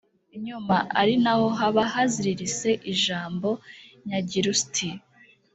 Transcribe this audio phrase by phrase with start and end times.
[0.45, 3.49] nyuma, ari na ho haba hazirirse ijambo
[4.05, 4.87] nyagirusti